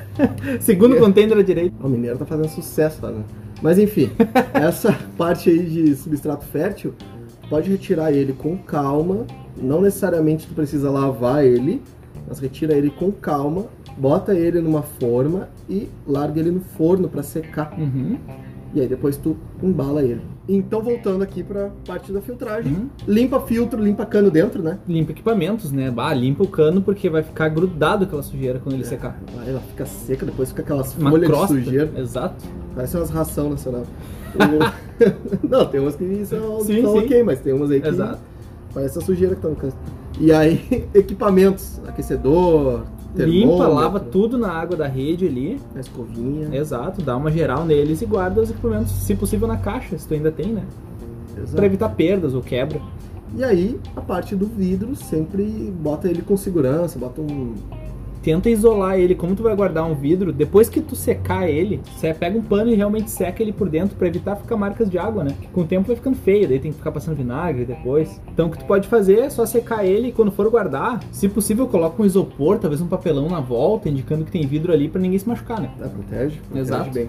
Segundo 0.61 0.97
container 0.97 1.37
à 1.37 1.43
direita. 1.43 1.75
O 1.85 1.89
Mineiro 1.89 2.19
tá 2.19 2.25
fazendo 2.25 2.49
sucesso 2.49 3.01
lá, 3.03 3.11
né? 3.11 3.25
Mas 3.61 3.79
enfim, 3.79 4.11
essa 4.55 4.97
parte 5.17 5.51
aí 5.51 5.65
de 5.65 5.97
substrato 5.97 6.45
fértil, 6.45 6.95
pode 7.51 7.69
retirar 7.71 8.13
ele 8.13 8.33
com 8.33 8.57
calma. 8.57 9.27
Não 9.57 9.81
necessariamente 9.81 10.47
tu 10.47 10.55
precisa 10.55 10.89
lavar 10.91 11.45
ele, 11.45 11.83
mas 12.29 12.39
retira 12.39 12.75
ele 12.75 12.91
com 12.91 13.11
calma, 13.11 13.67
bota 13.99 14.35
ele 14.35 14.61
numa 14.61 14.83
forma 14.83 15.49
e 15.69 15.89
larga 16.07 16.41
ele 16.41 16.51
no 16.51 16.61
forno 16.61 17.09
para 17.09 17.23
secar. 17.23 17.75
Uhum. 17.79 18.19
E 18.75 18.81
aí 18.83 18.87
depois 18.87 19.17
tu 19.17 19.37
embala 19.63 20.03
ele. 20.03 20.21
Então 20.47 20.83
voltando 20.83 21.23
aqui 21.23 21.43
pra 21.43 21.71
parte 21.87 22.13
da 22.13 22.21
filtragem, 22.21 22.73
Uhum. 22.73 22.89
limpa 23.07 23.41
filtro, 23.41 23.83
limpa 23.83 24.05
cano 24.07 24.31
dentro, 24.31 24.63
né? 24.63 24.79
Limpa 24.87 25.13
equipamentos, 25.13 25.73
né? 25.73 25.91
Bah, 25.91 26.13
limpa 26.15 26.43
o 26.45 26.49
cano 26.49 26.81
porque 26.83 27.09
vai 27.09 27.23
ficar 27.23 27.49
grudado 27.49 28.05
aquela 28.05 28.23
sujeira 28.23 28.59
quando 28.59 28.75
ele 28.75 28.85
secar. 28.85 29.19
Aí 29.39 29.51
ela 29.51 29.61
fica 29.61 29.85
seca, 29.87 30.25
depois 30.27 30.51
fica 30.51 30.63
aquelas 30.63 30.95
Uma 30.97 31.11
folhas 31.11 31.29
crosta. 31.29 31.55
de 31.57 31.65
sujeira. 31.65 31.91
Exato. 31.97 32.45
Parece 32.75 32.97
umas 32.97 33.11
ração 33.11 33.51
nacional. 33.51 33.83
O- 34.35 34.99
não, 35.49 35.67
tem 35.67 35.81
umas 35.81 35.97
que 35.97 36.25
são, 36.27 36.61
Sim, 36.61 36.83
são 36.83 36.93
sim. 36.93 36.99
ok, 37.07 37.23
mas 37.23 37.41
tem 37.41 37.53
umas 37.55 37.71
aí 37.71 37.81
que 37.81 37.89
Exato. 37.89 38.19
parece 38.75 38.99
a 38.99 39.01
sujeira 39.03 39.35
que 39.35 39.41
tá 39.43 39.49
no 39.49 39.57
canto. 39.57 39.77
E 40.21 40.31
aí, 40.33 40.87
equipamentos, 40.95 41.81
aquecedor, 41.87 42.83
Limpa, 43.25 43.67
lava 43.67 44.01
tudo 44.01 44.39
na 44.39 44.51
água 44.51 44.77
da 44.77 44.87
rede 44.87 45.27
ali. 45.27 45.61
a 45.75 45.81
escovinha. 45.81 46.49
Exato, 46.53 47.03
dá 47.03 47.17
uma 47.17 47.31
geral 47.31 47.65
neles 47.65 48.03
e 48.03 48.07
guarda 48.07 48.41
os 48.41 48.51
equipamentos, 48.51 48.93
se 48.93 49.15
possível, 49.15 49.49
na 49.49 49.57
caixa, 49.57 49.97
se 49.99 50.07
tu 50.07 50.15
ainda 50.15 50.31
tem, 50.31 50.53
né? 50.53 50.65
Exato. 51.37 51.57
Pra 51.57 51.67
evitar 51.67 51.89
perdas 51.91 52.35
ou 52.35 52.43
quebra. 52.43 52.81
E 53.37 53.45
aí, 53.45 53.79
a 53.95 54.01
parte 54.01 54.35
do 54.35 54.47
vidro, 54.47 54.97
sempre 54.97 55.45
bota 55.81 56.09
ele 56.09 56.23
com 56.23 56.37
segurança, 56.37 56.99
bota 56.99 57.21
um... 57.21 57.55
Tenta 58.29 58.51
isolar 58.51 58.99
ele, 58.99 59.15
como 59.15 59.35
tu 59.35 59.43
vai 59.43 59.57
guardar 59.57 59.87
um 59.91 59.95
vidro, 59.95 60.35
depois 60.35 60.69
que 60.69 60.83
tu 60.83 60.95
secar 60.95 61.49
ele, 61.49 61.81
você 61.97 62.13
pega 62.13 62.37
um 62.39 62.43
pano 62.43 62.71
e 62.71 62.75
realmente 62.75 63.11
seca 63.11 63.43
ele 63.43 63.55
por 63.55 63.71
dentro 63.71 63.97
pra 63.97 64.07
evitar 64.07 64.37
ficar 64.37 64.55
marcas 64.55 64.91
de 64.91 64.99
água, 64.99 65.25
né? 65.25 65.35
Que 65.41 65.47
com 65.49 65.63
o 65.63 65.67
tempo 65.67 65.87
vai 65.87 65.97
ficando 65.97 66.15
feio, 66.15 66.47
daí 66.47 66.59
tem 66.59 66.71
que 66.71 66.77
ficar 66.77 66.93
passando 66.93 67.17
vinagre 67.17 67.65
depois. 67.65 68.21
Então 68.31 68.49
o 68.49 68.51
que 68.51 68.59
tu 68.59 68.67
pode 68.67 68.87
fazer 68.87 69.21
é 69.21 69.31
só 69.31 69.47
secar 69.47 69.83
ele 69.83 70.09
e 70.09 70.13
quando 70.13 70.31
for 70.31 70.47
guardar, 70.51 71.01
se 71.11 71.27
possível, 71.27 71.67
coloca 71.69 72.03
um 72.03 72.05
isopor, 72.05 72.59
talvez 72.59 72.83
um 72.83 72.87
papelão 72.87 73.31
na 73.31 73.41
volta, 73.41 73.89
indicando 73.89 74.27
que 74.27 74.31
tem 74.31 74.47
vidro 74.47 74.75
ali 74.75 74.91
pra 74.91 75.01
ninguém 75.01 75.19
se 75.19 75.27
machucar, 75.27 75.59
né? 75.63 75.71
né, 75.79 75.89
protege, 75.89 76.37
protege 76.37 76.61
Exato. 76.61 76.91
bem. 76.91 77.09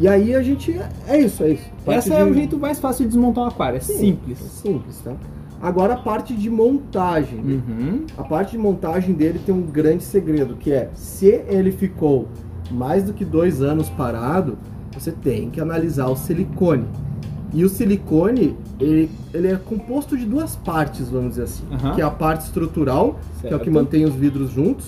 E 0.00 0.08
aí 0.08 0.34
a 0.34 0.42
gente... 0.42 0.76
É 1.06 1.16
isso, 1.16 1.44
é 1.44 1.50
isso. 1.50 1.70
Parte 1.84 1.98
Esse 2.08 2.12
é 2.12 2.24
de- 2.24 2.28
o 2.28 2.34
jeito 2.34 2.58
mais 2.58 2.80
fácil 2.80 3.04
de 3.04 3.10
desmontar 3.12 3.44
um 3.44 3.46
aquário, 3.46 3.76
é 3.76 3.80
Sim, 3.80 3.98
simples. 3.98 4.40
é 4.44 4.48
simples, 4.48 4.98
tá? 4.98 5.12
Agora 5.60 5.94
a 5.94 5.96
parte 5.96 6.34
de 6.34 6.48
montagem. 6.48 7.38
Uhum. 7.38 8.06
A 8.16 8.24
parte 8.24 8.52
de 8.52 8.58
montagem 8.58 9.14
dele 9.14 9.38
tem 9.44 9.54
um 9.54 9.62
grande 9.62 10.02
segredo, 10.02 10.54
que 10.56 10.72
é 10.72 10.90
se 10.94 11.26
ele 11.26 11.70
ficou 11.70 12.28
mais 12.70 13.04
do 13.04 13.12
que 13.12 13.24
dois 13.24 13.60
anos 13.60 13.90
parado, 13.90 14.56
você 14.92 15.12
tem 15.12 15.50
que 15.50 15.60
analisar 15.60 16.06
o 16.08 16.16
silicone. 16.16 16.86
E 17.52 17.64
o 17.64 17.68
silicone, 17.68 18.56
ele, 18.78 19.10
ele 19.34 19.48
é 19.48 19.56
composto 19.56 20.16
de 20.16 20.24
duas 20.24 20.54
partes, 20.56 21.10
vamos 21.10 21.30
dizer 21.30 21.42
assim. 21.42 21.64
Aham. 21.70 21.94
Que 21.94 22.00
é 22.00 22.04
a 22.04 22.10
parte 22.10 22.44
estrutural, 22.44 23.18
que 23.40 23.48
é 23.48 23.56
o 23.56 23.58
que 23.58 23.64
Certo. 23.64 23.72
mantém 23.72 24.04
os 24.04 24.14
vidros 24.14 24.50
juntos, 24.50 24.86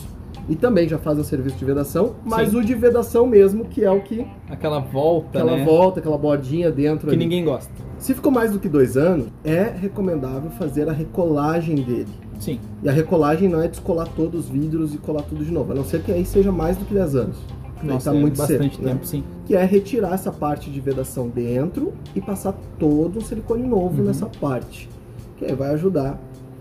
e 0.48 0.56
também 0.56 0.88
já 0.88 0.98
faz 0.98 1.18
o 1.18 1.24
serviço 1.24 1.56
de 1.56 1.64
vedação, 1.64 2.14
mas 2.24 2.50
Sim. 2.50 2.56
o 2.58 2.64
de 2.64 2.74
vedação 2.74 3.26
mesmo, 3.26 3.64
que 3.64 3.84
é 3.84 3.90
o 3.90 4.00
que 4.00 4.26
Aquela 4.50 4.80
volta, 4.80 5.38
aquela 5.38 5.56
né? 5.56 5.64
volta, 5.64 6.00
aquela 6.00 6.18
bordinha 6.18 6.70
dentro 6.70 7.08
Que 7.08 7.14
ali. 7.14 7.24
ninguém 7.24 7.44
gosta. 7.44 7.70
Se 7.98 8.12
ficou 8.14 8.32
mais 8.32 8.50
do 8.52 8.58
que 8.58 8.68
dois 8.68 8.96
anos, 8.96 9.28
é 9.44 9.62
recomendável 9.62 10.50
fazer 10.50 10.88
a 10.88 10.92
recolagem 10.92 11.76
dele. 11.76 12.08
Sim. 12.40 12.58
E 12.82 12.88
a 12.88 12.92
recolagem 12.92 13.48
não 13.48 13.62
é 13.62 13.68
descolar 13.68 14.08
todos 14.16 14.46
os 14.46 14.50
vidros 14.50 14.92
e 14.94 14.98
colar 14.98 15.22
tudo 15.22 15.44
de 15.44 15.52
novo, 15.52 15.70
a 15.72 15.74
não 15.76 15.84
ser 15.84 16.02
que 16.02 16.10
aí 16.10 16.24
seja 16.24 16.50
mais 16.50 16.76
do 16.76 16.84
que 16.84 16.92
10 16.94 17.14
anos. 17.14 17.36
Nossa, 17.84 18.10
tá 18.10 18.16
é 18.16 18.20
muito 18.20 18.36
bastante 18.38 18.76
seco, 18.76 18.82
né? 18.86 18.92
tempo, 18.92 19.06
sim. 19.06 19.24
Que 19.44 19.56
é 19.56 19.64
retirar 19.64 20.14
essa 20.14 20.30
parte 20.30 20.70
de 20.70 20.80
vedação 20.80 21.28
dentro 21.28 21.92
e 22.14 22.20
passar 22.20 22.54
todo 22.78 23.18
um 23.18 23.20
silicone 23.20 23.62
novo 23.66 24.00
Uhum. 24.00 24.06
nessa 24.06 24.26
parte. 24.40 24.88
Que 25.36 25.44
aí 25.46 25.54
vai 25.54 25.70
ajudar 25.74 26.16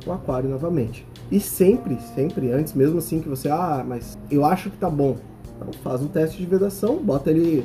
o 0.05 0.11
aquário 0.11 0.49
novamente. 0.49 1.05
E 1.31 1.39
sempre, 1.39 1.97
sempre 2.15 2.51
antes, 2.51 2.73
mesmo 2.73 2.97
assim 2.97 3.19
que 3.21 3.29
você, 3.29 3.49
ah, 3.49 3.83
mas 3.87 4.17
eu 4.29 4.43
acho 4.45 4.69
que 4.69 4.77
tá 4.77 4.89
bom. 4.89 5.15
Então 5.57 5.71
faz 5.83 6.01
um 6.01 6.07
teste 6.07 6.37
de 6.37 6.45
vedação, 6.45 6.97
bota 6.97 7.29
ele 7.29 7.63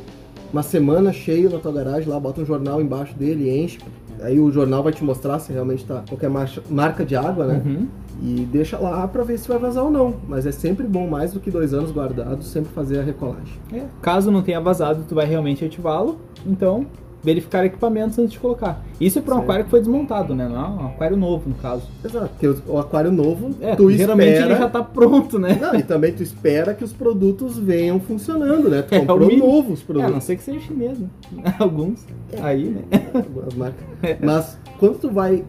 uma 0.52 0.62
semana 0.62 1.12
cheio 1.12 1.50
na 1.50 1.58
tua 1.58 1.72
garagem 1.72 2.08
lá, 2.08 2.20
bota 2.20 2.40
um 2.40 2.44
jornal 2.46 2.80
embaixo 2.80 3.14
dele, 3.16 3.50
enche. 3.50 3.78
Aí 4.22 4.38
o 4.40 4.50
jornal 4.50 4.82
vai 4.82 4.92
te 4.92 5.04
mostrar 5.04 5.38
se 5.40 5.52
realmente 5.52 5.84
tá 5.84 6.02
qualquer 6.08 6.30
marcha- 6.30 6.62
marca 6.70 7.04
de 7.04 7.14
água, 7.16 7.46
né? 7.46 7.62
Uhum. 7.64 7.88
E 8.22 8.48
deixa 8.50 8.78
lá 8.78 9.06
pra 9.06 9.22
ver 9.24 9.38
se 9.38 9.46
vai 9.46 9.58
vazar 9.58 9.84
ou 9.84 9.90
não. 9.90 10.14
Mas 10.26 10.46
é 10.46 10.52
sempre 10.52 10.86
bom, 10.86 11.06
mais 11.06 11.32
do 11.34 11.40
que 11.40 11.50
dois 11.50 11.74
anos 11.74 11.90
guardado, 11.90 12.42
sempre 12.42 12.70
fazer 12.72 13.00
a 13.00 13.02
recolagem. 13.02 13.52
É, 13.72 13.82
Caso 14.00 14.30
não 14.30 14.40
tenha 14.40 14.58
vazado, 14.60 15.04
tu 15.06 15.14
vai 15.14 15.26
realmente 15.26 15.64
ativá-lo. 15.64 16.18
Então, 16.46 16.86
verificar 17.26 17.64
equipamentos 17.66 18.16
antes 18.20 18.32
de 18.32 18.38
colocar. 18.38 18.80
Isso 19.00 19.18
é 19.18 19.22
para 19.22 19.34
um 19.34 19.38
aquário 19.38 19.64
que 19.64 19.70
foi 19.70 19.80
desmontado, 19.80 20.32
né? 20.32 20.48
Não 20.48 20.56
é 20.56 20.68
um 20.68 20.86
aquário 20.86 21.16
novo, 21.16 21.48
no 21.48 21.56
caso. 21.56 21.82
Exato, 22.04 22.28
porque 22.28 22.46
o- 22.70 22.78
aquário 22.78 23.10
novo, 23.10 23.50
É, 23.60 23.74
tu 23.74 23.90
geralmente 23.90 24.30
espera... 24.34 24.50
ele 24.52 24.58
já 24.60 24.68
tá 24.70 24.80
pronto, 24.82 25.36
né? 25.38 25.58
Não, 25.60 25.74
e 25.74 25.82
também 25.82 26.12
tu 26.12 26.22
espera 26.22 26.72
que 26.72 26.84
os 26.84 26.92
produtos 26.92 27.58
venham 27.58 27.98
funcionando, 27.98 28.68
né? 28.70 28.82
Tu 28.82 28.94
É, 28.94 29.00
comprou 29.00 29.26
mínimo. 29.28 29.44
novos 29.46 29.80
É, 29.80 29.82
a 29.82 29.86
produtos. 29.86 30.12
não 30.12 30.20
ser 30.20 30.36
que 30.36 30.42
seja 30.44 30.60
chinês, 30.60 30.98
né? 31.00 31.08
Alguns. 31.58 32.06
Aí, 32.40 32.64
né? 32.66 32.82
as 33.46 33.54
marcas. 33.54 33.84
Mas 34.22 34.56
quando 34.78 34.98
tu 35.00 35.10
vai 35.10 35.44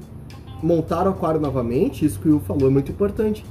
montar 0.63 1.05
o 1.05 1.09
aquário 1.11 1.39
novamente, 1.39 2.03
isso 2.03 2.19
que 2.19 2.27
o 2.27 2.31
Will 2.31 2.39
falou 2.41 2.67
é 2.67 2.71
muito 2.71 2.91
importante, 2.91 3.45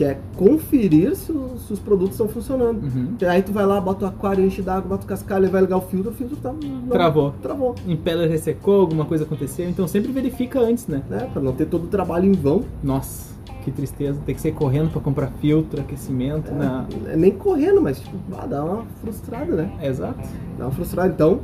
que 0.00 0.04
é 0.04 0.18
conferir 0.34 1.14
se 1.14 1.30
os, 1.30 1.66
se 1.66 1.74
os 1.74 1.78
produtos 1.78 2.12
estão 2.14 2.26
funcionando. 2.26 2.82
Uhum. 2.82 3.16
Aí 3.28 3.42
tu 3.42 3.52
vai 3.52 3.66
lá, 3.66 3.78
bota 3.78 4.06
o 4.06 4.08
aquário, 4.08 4.42
enche 4.42 4.62
d'água, 4.62 4.88
bota 4.88 5.04
o 5.04 5.06
cascalho, 5.06 5.50
vai 5.50 5.60
ligar 5.60 5.76
o 5.76 5.82
filtro, 5.82 6.10
o 6.10 6.14
filtro 6.14 6.38
tá... 6.38 6.54
não- 6.54 6.88
Travou. 6.88 7.34
Travou. 7.42 7.74
Impeller 7.86 8.26
ressecou, 8.30 8.80
alguma 8.80 9.04
coisa 9.04 9.24
aconteceu. 9.24 9.68
Então 9.68 9.86
sempre 9.86 10.10
verifica 10.10 10.58
antes, 10.58 10.86
né? 10.86 11.02
Né? 11.10 11.28
Pra 11.30 11.42
não 11.42 11.52
ter 11.52 11.66
todo 11.66 11.84
o 11.84 11.86
trabalho 11.88 12.24
em 12.24 12.32
vão. 12.32 12.64
Nossa, 12.82 13.34
que 13.62 13.70
tristeza. 13.70 14.18
Tem 14.24 14.34
que 14.34 14.40
sair 14.40 14.52
correndo 14.52 14.90
para 14.90 15.02
comprar 15.02 15.26
filtro, 15.38 15.78
aquecimento. 15.82 16.50
né? 16.50 16.86
É, 17.08 17.14
nem 17.14 17.32
correndo, 17.32 17.82
mas 17.82 18.00
tipo, 18.00 18.16
ah, 18.38 18.46
dá 18.46 18.64
uma 18.64 18.84
frustrada, 19.02 19.52
né? 19.54 19.70
É, 19.82 19.88
exato. 19.88 20.26
Dá 20.56 20.64
uma 20.64 20.72
frustrada. 20.72 21.12
Então, 21.12 21.40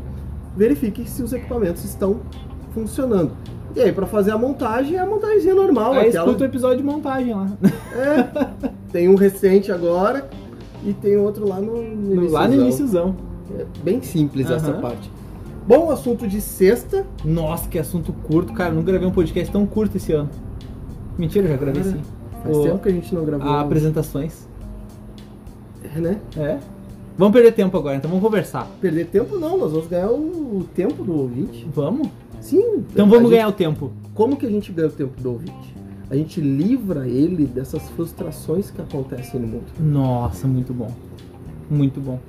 verifique 0.56 1.06
se 1.06 1.22
os 1.22 1.30
equipamentos 1.34 1.84
estão 1.84 2.20
funcionando. 2.72 3.32
E 3.76 3.80
aí, 3.82 3.92
pra 3.92 4.06
fazer 4.06 4.30
a 4.30 4.38
montagem, 4.38 4.96
é 4.96 5.00
a 5.00 5.06
montagemzinha 5.06 5.54
normal. 5.54 5.92
Aí 5.92 6.08
aquela... 6.08 6.24
escuta 6.24 6.44
o 6.44 6.46
episódio 6.46 6.78
de 6.78 6.82
montagem 6.82 7.34
lá. 7.34 7.46
É, 7.92 8.48
tem 8.90 9.06
um 9.08 9.14
recente 9.16 9.70
agora 9.70 10.28
e 10.82 10.94
tem 10.94 11.16
outro 11.18 11.46
lá 11.46 11.60
no, 11.60 11.82
no 11.82 12.30
lá 12.30 12.48
no 12.48 12.54
iniciozão. 12.54 13.14
iníciozão. 13.14 13.16
É 13.60 13.66
bem 13.84 14.00
simples 14.00 14.50
essa 14.50 14.70
Aham. 14.70 14.80
parte. 14.80 15.10
Bom, 15.68 15.90
assunto 15.90 16.26
de 16.26 16.40
sexta. 16.40 17.04
Nossa, 17.22 17.68
que 17.68 17.78
assunto 17.78 18.12
curto, 18.12 18.52
cara. 18.54 18.72
Nunca 18.72 18.90
gravei 18.90 19.06
um 19.06 19.12
podcast 19.12 19.52
tão 19.52 19.66
curto 19.66 19.96
esse 19.98 20.12
ano. 20.12 20.30
Mentira, 21.18 21.46
já 21.46 21.56
gravei 21.56 21.82
Cara, 21.82 21.96
sim. 21.96 22.02
Faz 22.42 22.56
O- 22.56 22.62
tempo 22.62 22.78
que 22.78 22.88
a 22.88 22.92
gente 22.92 23.14
não 23.14 23.24
gravou. 23.26 23.46
Ah, 23.46 23.60
apresentações. 23.60 24.48
É, 25.94 26.00
né? 26.00 26.18
É. 26.36 26.58
Vamos 27.18 27.32
perder 27.32 27.52
tempo 27.52 27.76
agora, 27.76 27.96
então 27.96 28.10
vamos 28.10 28.22
conversar. 28.24 28.68
Perder 28.80 29.06
tempo 29.06 29.38
não, 29.38 29.56
nós 29.58 29.72
vamos 29.72 29.86
ganhar 29.86 30.10
o, 30.10 30.58
o 30.58 30.66
tempo 30.74 31.02
do 31.02 31.18
ouvinte. 31.18 31.66
Vamos? 31.74 32.08
Sim. 32.48 32.84
Então 32.92 33.08
vamos 33.08 33.24
gente- 33.30 33.38
ganhar 33.38 33.48
o 33.48 33.52
tempo. 33.52 33.90
Como 34.14 34.36
que 34.36 34.46
a 34.46 34.50
gente 34.50 34.70
ganha 34.72 34.88
o 34.88 34.92
tempo 34.92 35.20
do 35.20 35.32
ouvinte? 35.32 35.74
A 36.08 36.14
gente 36.14 36.40
livra 36.40 37.08
ele 37.08 37.44
dessas 37.46 37.82
frustrações 37.90 38.70
que 38.70 38.80
acontecem 38.80 39.40
no 39.40 39.46
mundo. 39.48 39.64
Nossa, 39.80 40.46
muito 40.46 40.72
bom. 40.72 40.90
Muito 41.68 42.00
bom. 42.00 42.20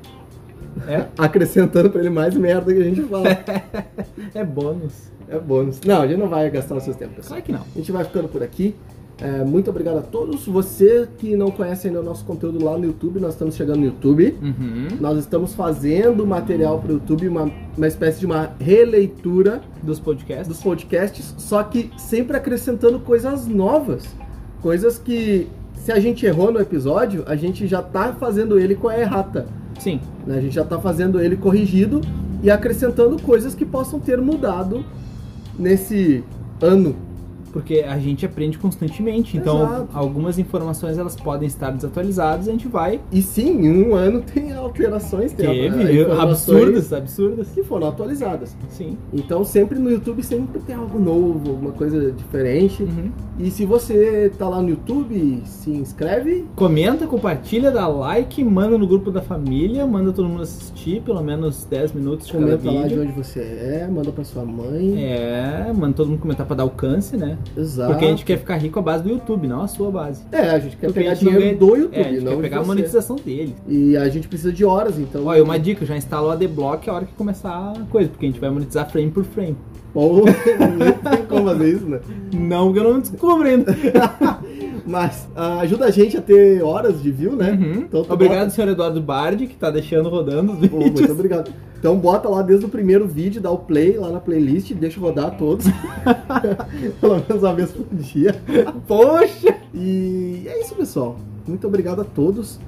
É? 0.88 1.06
Acrescentando 1.18 1.90
pra 1.90 2.00
ele 2.02 2.10
mais 2.10 2.36
merda 2.36 2.74
que 2.74 2.80
a 2.80 2.84
gente 2.84 3.02
fala. 3.04 3.26
É 4.34 4.44
bônus. 4.44 4.94
é 5.30 5.38
bônus. 5.40 5.80
Não, 5.86 6.02
a 6.02 6.08
gente 6.08 6.20
não 6.20 6.28
vai 6.28 6.50
gastar 6.50 6.76
o 6.76 6.82
seu 6.82 6.94
tempo, 6.94 7.14
pessoal. 7.16 7.40
Claro 7.40 7.44
que 7.44 7.52
não. 7.52 7.62
A 7.62 7.78
gente 7.78 7.92
vai 7.92 8.04
ficando 8.04 8.28
por 8.28 8.42
aqui. 8.44 8.76
É, 9.20 9.44
muito 9.44 9.70
obrigado 9.70 9.98
a 9.98 10.02
todos. 10.02 10.46
Você 10.46 11.08
que 11.18 11.36
não 11.36 11.50
conhece 11.50 11.88
ainda 11.88 12.02
o 12.02 12.04
nosso 12.04 12.24
conteúdo 12.24 12.64
lá 12.64 12.78
no 12.78 12.86
YouTube, 12.86 13.20
nós 13.20 13.34
estamos 13.34 13.56
chegando 13.56 13.80
no 13.80 13.86
YouTube. 13.86 14.36
Uhum. 14.42 14.88
Nós 15.00 15.18
estamos 15.18 15.56
fazendo 15.56 16.26
material 16.26 16.80
para 16.80 16.92
o 16.92 16.94
YouTube, 16.96 17.28
uma, 17.28 17.52
uma 17.76 17.88
espécie 17.88 18.20
de 18.20 18.26
uma 18.26 18.52
releitura 18.60 19.62
Dos 19.82 20.00
podcasts. 20.00 20.48
dos 20.48 20.62
podcasts, 20.62 21.34
só 21.38 21.64
que 21.64 21.90
sempre 21.98 22.38
acrescentando 22.38 23.00
coisas 23.00 23.48
novas. 23.48 24.04
Coisas 24.62 25.00
que, 25.00 25.48
se 25.76 25.92
a 25.92 26.00
gente 26.00 26.26
errou 26.26 26.52
no 26.52 26.60
episódio, 26.60 27.24
a 27.26 27.36
gente 27.36 27.66
já 27.68 27.82
tá 27.82 28.14
fazendo 28.14 28.60
ele 28.60 28.76
com 28.76 28.88
a 28.88 29.00
errata. 29.00 29.48
Sim. 29.80 30.00
né? 30.26 30.38
A 30.38 30.42
gente 30.42 30.54
já 30.54 30.64
tá 30.64 30.78
fazendo 30.80 31.20
ele 31.20 31.38
corrigido 31.38 32.02
e 32.44 32.52
acrescentando 32.52 33.20
coisas 33.22 33.56
que 33.56 33.66
possam 33.66 34.00
ter 34.00 34.20
mudado 34.22 34.86
nesse 35.58 36.24
ano. 36.62 37.07
Porque 37.52 37.86
a 37.88 37.98
gente 37.98 38.26
aprende 38.26 38.58
constantemente. 38.58 39.38
Então, 39.38 39.64
Exato. 39.64 39.88
algumas 39.94 40.38
informações 40.38 40.98
elas 40.98 41.16
podem 41.16 41.48
estar 41.48 41.72
desatualizadas, 41.72 42.48
a 42.48 42.52
gente 42.52 42.68
vai. 42.68 43.00
E 43.12 43.22
sim, 43.22 43.66
em 43.66 43.84
um 43.84 43.96
ano 43.96 44.22
tem 44.22 44.54
alterações, 44.54 45.32
tem 45.34 45.48
Teve 45.48 46.06
absurdas, 46.12 46.94
absurdas. 46.94 47.48
que 47.50 47.64
foram 47.64 47.88
atualizadas. 47.88 48.56
Sim. 48.70 48.98
Então 49.14 49.44
sempre 49.44 49.80
no 49.80 49.90
YouTube 49.90 50.24
sempre 50.24 50.60
tem 50.60 50.76
algo 50.76 51.00
novo, 51.00 51.52
alguma 51.52 51.72
coisa 51.72 52.12
diferente. 52.12 52.84
Uhum. 52.84 53.12
E 53.40 53.52
se 53.52 53.66
você 53.66 54.32
tá 54.38 54.50
lá 54.50 54.62
no 54.62 54.70
YouTube, 54.70 55.42
se 55.46 55.70
inscreve. 55.70 56.46
Comenta, 56.56 57.06
compartilha, 57.06 57.72
dá 57.72 57.88
like, 57.88 58.44
manda 58.44 58.78
no 58.78 58.88
grupo 58.88 59.12
da 59.12 59.22
família, 59.22 59.86
manda 59.86 60.12
todo 60.12 60.28
mundo 60.28 60.44
assistir, 60.44 61.02
pelo 61.02 61.22
menos 61.22 61.66
10 61.66 61.94
minutos 61.94 62.28
de 62.28 62.34
cada 62.34 62.58
Comenta 62.58 62.72
lá 62.72 62.88
de 62.88 63.00
onde 63.00 63.12
você 63.12 63.40
é, 63.40 63.88
manda 63.92 64.12
pra 64.12 64.24
sua 64.24 64.44
mãe. 64.44 65.04
É, 65.04 65.72
manda 65.76 65.94
todo 65.94 66.10
mundo 66.10 66.20
comentar 66.20 66.46
pra 66.46 66.56
dar 66.56 66.64
alcance, 66.64 67.16
né? 67.16 67.38
Exato. 67.56 67.92
Porque 67.92 68.06
a 68.06 68.10
gente 68.10 68.26
quer 68.26 68.38
ficar 68.38 68.56
rico 68.58 68.80
à 68.80 68.82
base 68.82 69.04
do 69.04 69.10
YouTube, 69.10 69.48
não 69.48 69.62
a 69.62 69.68
sua 69.68 69.90
base. 69.92 70.24
É, 70.32 70.50
a 70.50 70.60
gente 70.60 70.76
quer 70.78 70.88
Porque 70.88 71.00
pegar 71.02 71.14
gente 71.16 71.20
dinheiro 71.26 71.42
ganha- 71.46 71.58
do 71.58 71.76
YouTube, 71.76 71.96
é, 71.96 72.02
a 72.02 72.04
gente 72.12 72.24
não 72.24 72.36
quer 72.38 72.42
pegar 72.42 72.60
a 72.60 72.64
monetização 72.66 73.16
dele. 73.18 73.56
E 73.68 73.96
a 73.98 74.08
gente 74.10 74.28
precisa 74.28 74.52
de 74.52 74.66
horas, 74.66 74.98
então. 75.00 75.26
Olha, 75.26 75.44
uma 75.44 75.58
dica, 75.60 75.86
já 75.86 75.96
instala 75.96 76.28
o 76.28 76.32
ADBlock 76.32 76.90
a 76.90 76.94
hora 76.94 77.06
que 77.06 77.14
começar 77.14 77.74
a 77.76 77.82
coisa, 77.90 78.10
porque 78.10 78.26
a 78.26 78.30
gente 78.30 78.40
vai 78.40 78.50
monetizar 78.50 78.90
frame 78.90 79.12
por 79.12 79.24
frame. 79.24 79.56
Ou 79.94 80.26
não 80.28 81.12
tem 81.12 81.26
como 81.28 81.46
fazer 81.48 81.74
isso, 81.74 81.86
né? 81.86 82.00
Não, 82.34 82.66
porque 82.68 82.80
eu 82.80 82.94
não 82.94 83.00
descubro 83.00 83.48
ainda. 83.48 83.76
Mas 84.88 85.28
ah, 85.36 85.60
ajuda 85.60 85.86
a 85.86 85.92
gente 85.92 86.16
a 86.18 86.22
ter 86.22 86.64
horas 86.64 87.02
de 87.04 87.12
view, 87.12 87.36
né? 87.36 87.52
Uhum. 87.52 87.74
Então, 87.82 88.06
Obrigado, 88.10 88.40
bota- 88.40 88.50
senhor 88.52 88.70
Eduardo 88.70 89.02
Bardi, 89.02 89.46
que 89.48 89.56
tá 89.56 89.70
deixando 89.70 90.08
rodando 90.10 90.54
os 90.54 90.60
vídeos. 90.60 90.82
muito 90.82 91.12
obrigado. 91.12 91.52
Então 91.80 91.96
bota 91.98 92.28
lá 92.28 92.42
desde 92.42 92.66
o 92.66 92.70
primeiro 92.70 93.08
vídeo, 93.08 93.40
dá 93.42 93.52
o 93.52 93.58
play 93.60 93.98
lá 93.98 94.10
na 94.10 94.20
playlist, 94.20 94.72
deixa 94.74 95.00
rodar 95.00 95.38
todos. 95.38 95.66
Pelo 97.00 97.16
menos 97.28 97.44
uma 97.44 97.54
vez 97.54 97.72
por 97.72 97.86
dia. 97.94 98.34
Poxa! 98.88 99.56
E 99.74 100.44
é 100.48 100.62
isso, 100.62 100.74
pessoal. 100.74 101.18
Muito 101.48 101.68
obrigado 101.68 102.02
a 102.02 102.04
todos. 102.04 102.60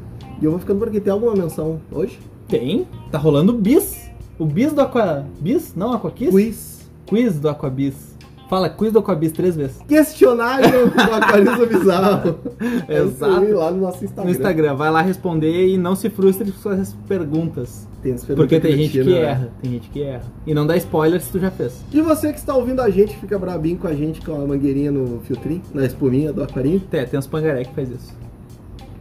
E 0.42 0.46
eu 0.46 0.52
vou 0.52 0.60
ficando 0.60 0.80
por 0.80 0.88
aqui. 0.90 1.00
Tem 1.00 1.12
alguma 1.12 1.34
menção 1.36 1.80
hoje? 1.92 2.20
Tem, 2.48 2.88
tá 3.12 3.18
rolando 3.18 3.52
o 3.54 3.58
bis. 3.58 4.10
O 4.38 4.46
bis 4.46 4.72
do 4.74 4.82
Aqua... 4.82 5.26
Bis? 5.40 5.74
Não, 5.76 5.92
Aquakiss? 5.94 6.30
Quiz. 6.30 6.90
Quiz 7.06 7.40
do 7.40 7.50
Aquabis. 7.50 8.09
Fala 8.50 8.68
quiz 8.68 8.92
do 8.92 8.98
Aquabis 8.98 9.32
três 9.32 9.56
vezes. 9.56 9.78
Questionário 9.88 10.90
do 10.90 11.00
Aquarismo 11.00 11.68
Bizarro. 11.68 12.40
É 12.88 12.98
Exato. 12.98 13.54
lá 13.54 13.70
no 13.70 13.82
nosso 13.82 14.04
Instagram. 14.04 14.24
No 14.24 14.36
Instagram, 14.36 14.76
vai 14.76 14.90
lá 14.90 15.02
responder 15.04 15.68
e 15.68 15.78
não 15.78 15.96
se 15.96 16.10
frustre 16.10 16.52
com 16.52 16.58
suas 16.58 16.94
perguntas. 17.08 17.88
Tem 18.02 18.14
as 18.14 18.26
Porque 18.26 18.60
tem 18.60 18.72
perguntas 18.72 18.92
gente 18.92 19.04
que 19.04 19.10
né? 19.12 19.22
erra, 19.22 19.54
tem 19.62 19.72
gente 19.72 19.90
que 19.90 20.02
erra. 20.02 20.24
E 20.48 20.54
não 20.56 20.66
dá 20.66 20.76
spoiler 20.78 21.22
se 21.22 21.32
tu 21.32 21.38
já 21.38 21.52
fez. 21.52 21.86
E 21.94 22.02
você 22.02 22.34
que 22.34 22.40
está 22.40 22.56
ouvindo 22.56 22.82
a 22.82 22.90
gente, 22.90 23.16
fica 23.18 23.38
brabinho 23.38 23.78
com 23.78 23.88
a 23.88 23.94
gente 23.94 24.20
com 24.20 24.34
a 24.34 24.48
mangueirinha 24.48 24.92
no 24.92 25.20
filtrinho, 25.20 25.62
na 25.72 25.86
espuminha 25.86 26.34
do 26.34 26.42
aquarinho. 26.42 26.82
É, 26.92 27.06
tem 27.06 27.20
uns 27.20 27.28
pangaré 27.28 27.64
que 27.66 27.76
faz 27.76 27.92
isso. 27.92 28.18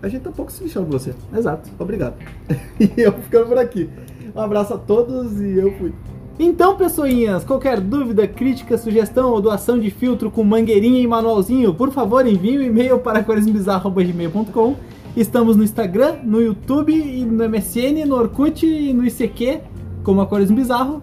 A 0.02 0.09
gente 0.09 0.23
tá 0.23 0.31
pouco 0.31 0.52
se 0.52 0.62
lixando 0.62 0.87
por 0.88 1.00
você. 1.00 1.14
Exato. 1.35 1.71
Obrigado. 1.78 2.17
e 2.78 3.00
eu 3.00 3.12
ficando 3.14 3.47
por 3.47 3.57
aqui. 3.57 3.88
Um 4.37 4.40
abraço 4.40 4.75
a 4.75 4.78
todos 4.78 5.40
e 5.40 5.57
eu 5.57 5.73
fui. 5.78 5.93
Então, 6.38 6.76
pessoinhas, 6.76 7.45
qualquer 7.45 7.80
dúvida, 7.80 8.26
crítica, 8.28 8.78
sugestão 8.78 9.30
ou 9.30 9.40
doação 9.40 9.78
de 9.78 9.90
filtro 9.90 10.30
com 10.30 10.45
mangueirinha 10.45 11.00
e 11.00 11.07
manualzinho, 11.07 11.75
por 11.75 11.90
favor, 11.90 12.26
envie 12.26 12.59
um 12.59 12.62
e-mail 12.62 12.99
para 13.00 13.18
aquarismobizarro.gmail.com 13.18 14.76
Estamos 15.16 15.57
no 15.57 15.64
Instagram, 15.64 16.18
no 16.23 16.40
YouTube, 16.40 16.92
e 16.92 17.25
no 17.25 17.49
MSN, 17.49 18.07
no 18.07 18.14
Orkut 18.14 18.64
e 18.64 18.92
no 18.92 19.04
ICQ, 19.04 19.61
como 20.04 20.21
Aquarismo 20.21 20.54
Bizarro. 20.54 21.02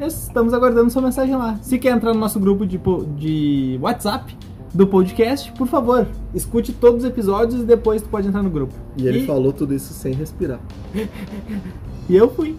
Estamos 0.00 0.52
aguardando 0.52 0.90
sua 0.90 1.02
mensagem 1.02 1.36
lá. 1.36 1.56
Se 1.62 1.78
quer 1.78 1.94
entrar 1.94 2.12
no 2.12 2.18
nosso 2.18 2.40
grupo 2.40 2.66
de, 2.66 2.80
de 3.16 3.78
WhatsApp 3.80 4.36
do 4.74 4.88
podcast, 4.88 5.52
por 5.52 5.68
favor, 5.68 6.08
escute 6.34 6.72
todos 6.72 7.04
os 7.04 7.08
episódios 7.08 7.60
e 7.60 7.64
depois 7.64 8.02
tu 8.02 8.08
pode 8.08 8.26
entrar 8.26 8.42
no 8.42 8.50
grupo. 8.50 8.74
E 8.96 9.06
ele 9.06 9.24
falou 9.24 9.52
tudo 9.52 9.72
isso 9.72 9.92
sem 9.92 10.12
respirar. 10.12 10.60
E 12.06 12.14
eu 12.14 12.28
fui. 12.28 12.54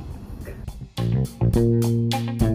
Thank 0.97 2.41
you. 2.41 2.54